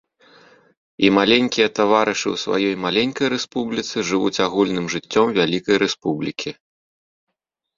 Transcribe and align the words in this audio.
І 1.07 1.11
маленькія 1.17 1.67
таварышы 1.79 2.27
ў 2.31 2.37
сваёй 2.43 2.73
маленькай 2.85 3.27
рэспубліцы 3.35 3.95
жывуць 4.13 4.35
агульным 4.49 4.85
жыццём 4.95 5.27
вялікай 5.39 5.75
рэспублікі. 5.85 6.49